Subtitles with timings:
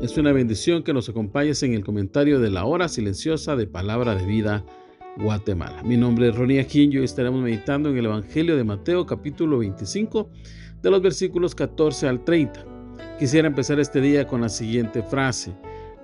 [0.00, 4.14] Es una bendición que nos acompañes en el comentario de la hora silenciosa de Palabra
[4.14, 4.64] de Vida
[5.16, 5.82] Guatemala.
[5.82, 10.30] Mi nombre es Ronnie Aquino y estaremos meditando en el Evangelio de Mateo capítulo 25
[10.82, 12.64] de los versículos 14 al 30.
[13.18, 15.52] Quisiera empezar este día con la siguiente frase.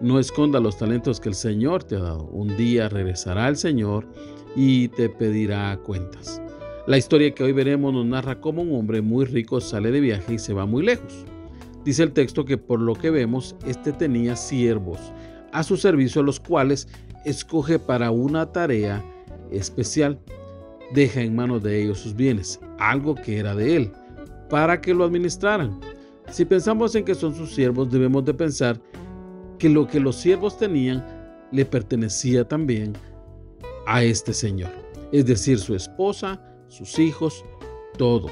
[0.00, 2.24] No esconda los talentos que el Señor te ha dado.
[2.24, 4.08] Un día regresará el Señor
[4.56, 6.42] y te pedirá cuentas.
[6.88, 10.34] La historia que hoy veremos nos narra cómo un hombre muy rico sale de viaje
[10.34, 11.26] y se va muy lejos.
[11.84, 14.98] Dice el texto que por lo que vemos, este tenía siervos
[15.52, 16.88] a su servicio, los cuales
[17.24, 19.04] escoge para una tarea
[19.50, 20.18] especial.
[20.92, 23.92] Deja en manos de ellos sus bienes, algo que era de él,
[24.48, 25.80] para que lo administraran.
[26.30, 28.80] Si pensamos en que son sus siervos, debemos de pensar
[29.58, 31.04] que lo que los siervos tenían
[31.52, 32.94] le pertenecía también
[33.86, 34.70] a este señor,
[35.12, 37.44] es decir, su esposa, sus hijos,
[37.96, 38.28] todo.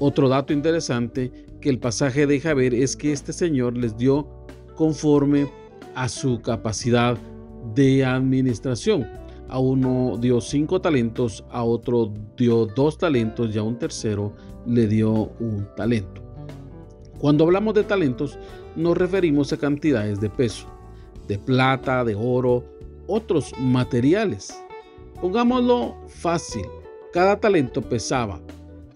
[0.00, 4.26] Otro dato interesante que el pasaje deja ver es que este Señor les dio
[4.74, 5.48] conforme
[5.94, 7.16] a su capacidad
[7.74, 9.06] de administración.
[9.48, 14.32] A uno dio cinco talentos, a otro dio dos talentos y a un tercero
[14.66, 16.22] le dio un talento.
[17.18, 18.38] Cuando hablamos de talentos
[18.74, 20.66] nos referimos a cantidades de peso,
[21.28, 22.64] de plata, de oro,
[23.06, 24.58] otros materiales.
[25.20, 26.64] Pongámoslo fácil,
[27.12, 28.40] cada talento pesaba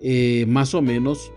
[0.00, 1.32] eh, más o menos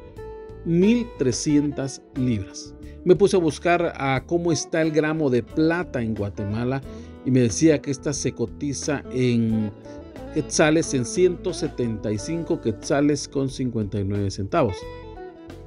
[0.66, 2.76] 1.300 libras.
[3.06, 3.94] Me puse a buscar
[4.26, 6.82] cómo está el gramo de plata en Guatemala
[7.26, 9.72] y me decía que esta se cotiza en
[10.34, 14.76] quetzales en 175 quetzales con 59 centavos.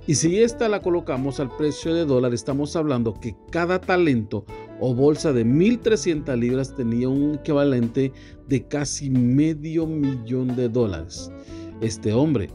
[0.07, 4.45] Y si esta la colocamos al precio de dólar, estamos hablando que cada talento
[4.81, 8.13] o bolsa de 1.300 libras tenía un equivalente
[8.49, 11.31] de casi medio millón de dólares.
[11.81, 12.51] Este hombre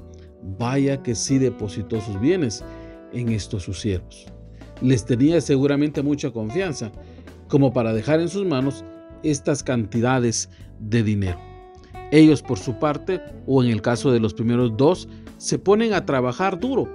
[0.58, 2.64] Vaya que sí depositó sus bienes
[3.14, 4.28] en estos sus siervos.
[4.82, 6.92] Les tenía seguramente mucha confianza
[7.48, 8.84] como para dejar en sus manos
[9.24, 10.50] estas cantidades
[10.80, 11.40] de dinero.
[12.12, 16.06] Ellos por su parte, o en el caso de los primeros dos, se ponen a
[16.06, 16.88] trabajar duro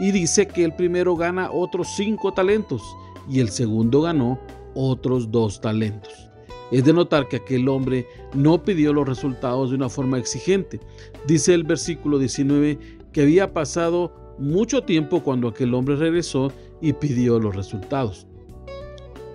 [0.00, 2.82] y dice que el primero gana otros cinco talentos
[3.28, 4.38] y el segundo ganó
[4.74, 6.31] otros dos talentos.
[6.72, 10.80] Es de notar que aquel hombre no pidió los resultados de una forma exigente.
[11.26, 12.78] Dice el versículo 19
[13.12, 16.50] que había pasado mucho tiempo cuando aquel hombre regresó
[16.80, 18.26] y pidió los resultados.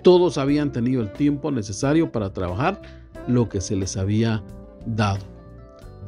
[0.02, 2.82] Todos habían tenido el tiempo necesario para trabajar
[3.28, 4.42] lo que se les había
[4.84, 5.24] dado.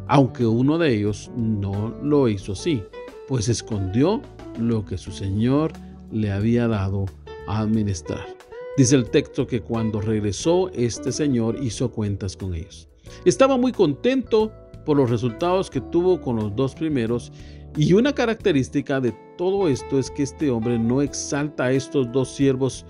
[0.08, 2.82] Aunque uno de ellos no lo hizo así,
[3.28, 4.20] pues escondió
[4.58, 5.72] lo que su Señor
[6.10, 7.04] le había dado
[7.46, 8.39] a administrar.
[8.80, 12.88] Dice el texto que cuando regresó, este señor hizo cuentas con ellos.
[13.26, 14.50] Estaba muy contento
[14.86, 17.30] por los resultados que tuvo con los dos primeros
[17.76, 22.30] y una característica de todo esto es que este hombre no exalta a estos dos
[22.30, 22.86] siervos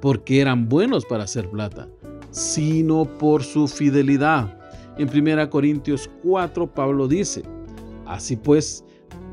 [0.00, 1.90] porque eran buenos para hacer plata,
[2.30, 4.58] sino por su fidelidad.
[4.96, 7.42] En 1 Corintios 4 Pablo dice,
[8.06, 8.82] así pues,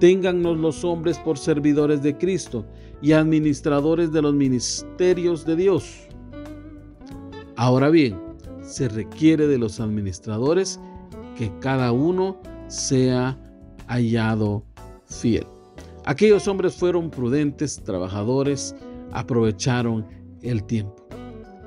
[0.01, 2.65] téngannos los hombres por servidores de Cristo
[3.01, 6.07] y administradores de los ministerios de Dios.
[7.55, 8.19] Ahora bien,
[8.61, 10.79] se requiere de los administradores
[11.37, 13.37] que cada uno sea
[13.87, 14.63] hallado
[15.05, 15.45] fiel.
[16.05, 18.75] Aquellos hombres fueron prudentes, trabajadores,
[19.11, 20.05] aprovecharon
[20.41, 20.95] el tiempo.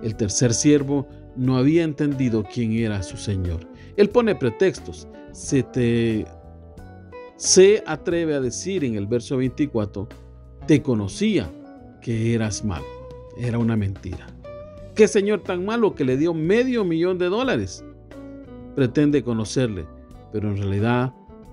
[0.02, 3.69] El tercer siervo no había entendido quién era su Señor.
[3.96, 5.06] Él pone pretextos.
[5.32, 6.26] Se te
[7.36, 10.08] se atreve a decir en el verso 24,
[10.66, 11.50] te conocía
[12.00, 12.87] que eras malo.
[13.37, 14.26] Era una mentira.
[14.94, 17.84] ¿Qué señor tan malo que le dio medio millón de dólares?
[18.75, 19.84] Pretende conocerle,
[20.32, 21.12] pero en realidad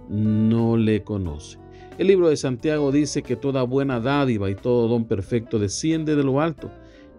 [0.09, 1.57] no le conoce.
[1.97, 6.23] El libro de Santiago dice que toda buena dádiva y todo don perfecto desciende de
[6.23, 6.71] lo alto,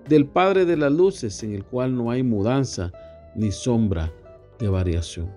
[0.08, 2.92] del Padre de las luces, en el cual no hay mudanza
[3.34, 4.12] ni sombra
[4.58, 5.30] de variación.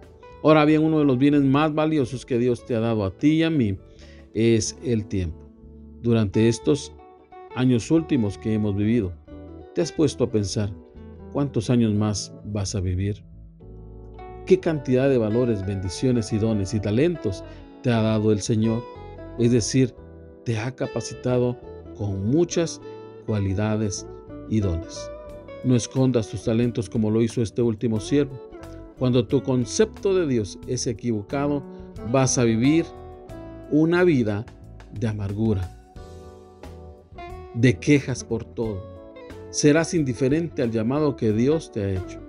[0.44, 3.34] Ahora bien, uno de los bienes más valiosos que Dios te ha dado a ti
[3.34, 3.78] y a mí
[4.34, 5.45] es el tiempo
[6.06, 6.94] durante estos
[7.56, 9.12] años últimos que hemos vivido,
[9.74, 10.72] ¿te has puesto a pensar
[11.34, 13.24] cuántos años más vas a vivir?
[14.46, 17.44] ¿Qué cantidad de valores, bendiciones y dones y talentos
[17.82, 18.84] te ha dado el Señor?
[19.40, 19.96] Es decir,
[20.44, 21.60] te ha capacitado
[21.98, 22.80] con muchas
[23.26, 24.06] cualidades
[24.48, 25.10] y dones.
[25.64, 28.40] No escondas tus talentos como lo hizo este último siervo.
[29.00, 31.64] Cuando tu concepto de Dios es equivocado,
[32.12, 32.86] vas a vivir
[33.72, 34.46] una vida
[34.94, 35.75] de amargura,
[37.56, 38.84] de quejas por todo.
[39.50, 42.20] Serás indiferente al llamado que Dios te ha hecho.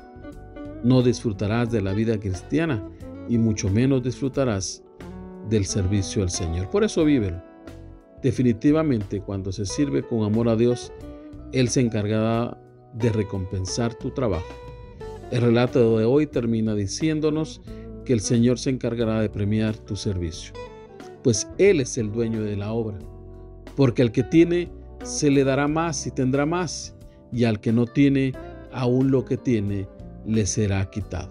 [0.84, 2.88] No disfrutarás de la vida cristiana
[3.28, 4.82] y mucho menos disfrutarás
[5.48, 6.70] del servicio al Señor.
[6.70, 7.42] Por eso vívelo.
[8.22, 10.92] Definitivamente cuando se sirve con amor a Dios,
[11.52, 12.58] Él se encargará
[12.94, 14.46] de recompensar tu trabajo.
[15.30, 17.60] El relato de hoy termina diciéndonos
[18.04, 20.54] que el Señor se encargará de premiar tu servicio,
[21.22, 22.98] pues Él es el dueño de la obra,
[23.74, 24.70] porque al que tiene
[25.06, 26.94] se le dará más y tendrá más,
[27.32, 28.32] y al que no tiene,
[28.72, 29.88] aún lo que tiene
[30.26, 31.30] le será quitado.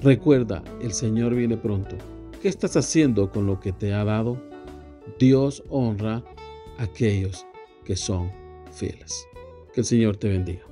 [0.00, 1.96] Recuerda, el Señor viene pronto.
[2.40, 4.42] ¿Qué estás haciendo con lo que te ha dado?
[5.18, 6.24] Dios honra
[6.78, 7.46] a aquellos
[7.84, 8.32] que son
[8.72, 9.26] fieles.
[9.74, 10.71] Que el Señor te bendiga.